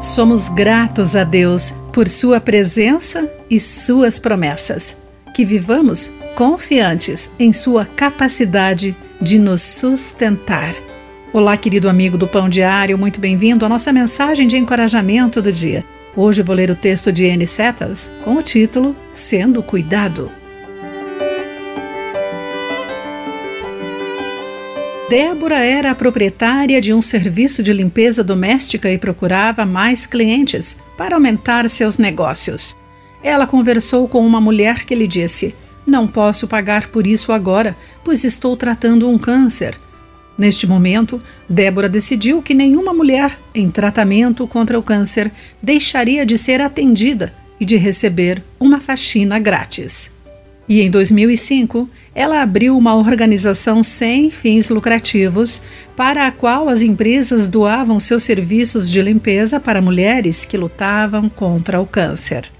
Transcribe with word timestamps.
Somos 0.00 0.48
gratos 0.48 1.16
a 1.16 1.24
Deus 1.24 1.74
por 1.92 2.08
Sua 2.08 2.40
presença 2.40 3.28
e 3.50 3.58
Suas 3.58 4.16
promessas. 4.16 4.96
Que 5.34 5.44
vivamos 5.44 6.12
confiantes 6.36 7.32
em 7.36 7.52
Sua 7.52 7.84
capacidade 7.84 8.96
de 9.20 9.40
nos 9.40 9.60
sustentar. 9.60 10.76
Olá, 11.32 11.56
querido 11.56 11.88
amigo 11.88 12.16
do 12.16 12.28
Pão 12.28 12.48
Diário, 12.48 12.96
muito 12.96 13.18
bem-vindo 13.18 13.66
à 13.66 13.68
nossa 13.68 13.92
mensagem 13.92 14.46
de 14.46 14.56
encorajamento 14.56 15.42
do 15.42 15.50
dia. 15.50 15.84
Hoje 16.14 16.42
vou 16.42 16.54
ler 16.54 16.70
o 16.70 16.76
texto 16.76 17.10
de 17.10 17.24
N. 17.24 17.44
Setas 17.44 18.08
com 18.22 18.36
o 18.36 18.42
título 18.42 18.94
Sendo 19.12 19.64
Cuidado. 19.64 20.30
Débora 25.08 25.64
era 25.64 25.90
a 25.90 25.94
proprietária 25.94 26.82
de 26.82 26.92
um 26.92 27.00
serviço 27.00 27.62
de 27.62 27.72
limpeza 27.72 28.22
doméstica 28.22 28.90
e 28.90 28.98
procurava 28.98 29.64
mais 29.64 30.06
clientes 30.06 30.78
para 30.98 31.16
aumentar 31.16 31.68
seus 31.70 31.96
negócios. 31.96 32.76
Ela 33.22 33.46
conversou 33.46 34.06
com 34.06 34.26
uma 34.26 34.38
mulher 34.38 34.84
que 34.84 34.94
lhe 34.94 35.08
disse: 35.08 35.54
Não 35.86 36.06
posso 36.06 36.46
pagar 36.46 36.88
por 36.88 37.06
isso 37.06 37.32
agora, 37.32 37.74
pois 38.04 38.22
estou 38.22 38.54
tratando 38.54 39.08
um 39.08 39.16
câncer. 39.16 39.80
Neste 40.36 40.66
momento, 40.66 41.22
Débora 41.48 41.88
decidiu 41.88 42.42
que 42.42 42.52
nenhuma 42.52 42.92
mulher 42.92 43.38
em 43.54 43.70
tratamento 43.70 44.46
contra 44.46 44.78
o 44.78 44.82
câncer 44.82 45.32
deixaria 45.62 46.26
de 46.26 46.36
ser 46.36 46.60
atendida 46.60 47.32
e 47.58 47.64
de 47.64 47.78
receber 47.78 48.42
uma 48.60 48.78
faxina 48.78 49.38
grátis. 49.38 50.12
E 50.68 50.82
em 50.82 50.90
2005, 50.90 51.88
ela 52.14 52.42
abriu 52.42 52.76
uma 52.76 52.94
organização 52.94 53.82
sem 53.82 54.30
fins 54.30 54.68
lucrativos, 54.68 55.62
para 55.96 56.26
a 56.26 56.30
qual 56.30 56.68
as 56.68 56.82
empresas 56.82 57.46
doavam 57.46 57.98
seus 57.98 58.22
serviços 58.22 58.90
de 58.90 59.00
limpeza 59.00 59.58
para 59.58 59.80
mulheres 59.80 60.44
que 60.44 60.58
lutavam 60.58 61.28
contra 61.28 61.80
o 61.80 61.86
câncer. 61.86 62.50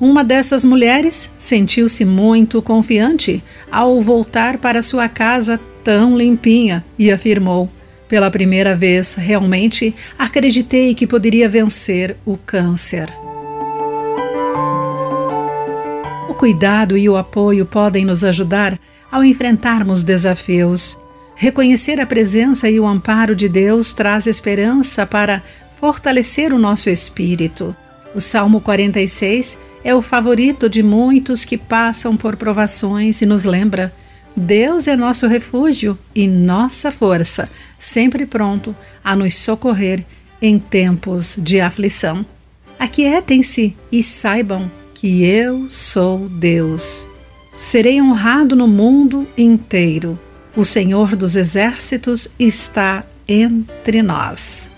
Uma 0.00 0.24
dessas 0.24 0.64
mulheres 0.64 1.30
sentiu-se 1.36 2.06
muito 2.06 2.62
confiante 2.62 3.44
ao 3.70 4.00
voltar 4.00 4.56
para 4.56 4.82
sua 4.82 5.10
casa 5.10 5.60
tão 5.84 6.16
limpinha 6.16 6.82
e 6.98 7.12
afirmou: 7.12 7.68
Pela 8.08 8.30
primeira 8.30 8.74
vez, 8.74 9.14
realmente 9.14 9.94
acreditei 10.18 10.94
que 10.94 11.06
poderia 11.06 11.50
vencer 11.50 12.16
o 12.24 12.38
câncer. 12.38 13.12
Cuidado 16.40 16.96
e 16.96 17.06
o 17.06 17.18
apoio 17.18 17.66
podem 17.66 18.02
nos 18.02 18.24
ajudar 18.24 18.80
ao 19.12 19.22
enfrentarmos 19.22 20.02
desafios. 20.02 20.98
Reconhecer 21.34 22.00
a 22.00 22.06
presença 22.06 22.70
e 22.70 22.80
o 22.80 22.86
amparo 22.86 23.36
de 23.36 23.46
Deus 23.46 23.92
traz 23.92 24.26
esperança 24.26 25.04
para 25.04 25.42
fortalecer 25.78 26.54
o 26.54 26.58
nosso 26.58 26.88
espírito. 26.88 27.76
O 28.14 28.22
Salmo 28.22 28.58
46 28.58 29.58
é 29.84 29.94
o 29.94 30.00
favorito 30.00 30.66
de 30.66 30.82
muitos 30.82 31.44
que 31.44 31.58
passam 31.58 32.16
por 32.16 32.36
provações 32.36 33.20
e 33.20 33.26
nos 33.26 33.44
lembra: 33.44 33.92
Deus 34.34 34.88
é 34.88 34.96
nosso 34.96 35.26
refúgio 35.26 35.98
e 36.14 36.26
nossa 36.26 36.90
força, 36.90 37.50
sempre 37.78 38.24
pronto 38.24 38.74
a 39.04 39.14
nos 39.14 39.34
socorrer 39.34 40.06
em 40.40 40.58
tempos 40.58 41.36
de 41.38 41.60
aflição. 41.60 42.24
Aquietem-se 42.78 43.76
e 43.92 44.02
saibam 44.02 44.70
que 45.00 45.24
eu 45.24 45.66
sou 45.66 46.28
Deus. 46.28 47.06
Serei 47.56 48.02
honrado 48.02 48.54
no 48.54 48.68
mundo 48.68 49.26
inteiro. 49.36 50.18
O 50.54 50.62
Senhor 50.62 51.16
dos 51.16 51.36
Exércitos 51.36 52.28
está 52.38 53.02
entre 53.26 54.02
nós. 54.02 54.68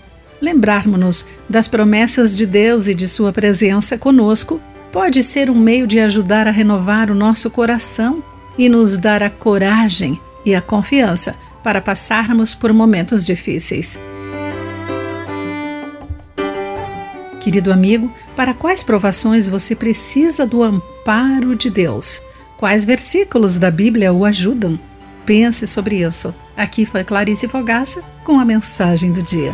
Lembrarmos-nos 0.41 1.25
das 1.49 1.67
promessas 1.67 2.37
de 2.37 2.45
Deus 2.45 2.87
e 2.87 2.93
de 2.93 3.05
Sua 3.05 3.33
presença 3.33 3.97
conosco 3.97 4.61
pode 4.93 5.21
ser 5.21 5.49
um 5.49 5.59
meio 5.59 5.85
de 5.85 5.99
ajudar 5.99 6.47
a 6.47 6.51
renovar 6.51 7.11
o 7.11 7.15
nosso 7.15 7.51
coração 7.51 8.23
e 8.57 8.69
nos 8.69 8.97
dar 8.97 9.21
a 9.21 9.29
coragem 9.29 10.17
e 10.45 10.55
a 10.55 10.61
confiança 10.61 11.35
para 11.61 11.81
passarmos 11.81 12.55
por 12.55 12.71
momentos 12.71 13.25
difíceis. 13.25 13.99
Querido 17.43 17.73
amigo, 17.73 18.09
para 18.37 18.53
quais 18.53 18.83
provações 18.83 19.49
você 19.49 19.75
precisa 19.75 20.45
do 20.45 20.63
amparo 20.63 21.57
de 21.57 21.69
Deus? 21.69 22.21
Quais 22.55 22.85
versículos 22.85 23.59
da 23.59 23.69
Bíblia 23.69 24.13
o 24.13 24.23
ajudam? 24.23 24.79
Pense 25.25 25.67
sobre 25.67 25.97
isso. 26.01 26.33
Aqui 26.55 26.85
foi 26.85 27.03
Clarice 27.03 27.49
Fogaça 27.49 28.01
com 28.23 28.39
a 28.39 28.45
mensagem 28.45 29.11
do 29.11 29.21
dia. 29.21 29.53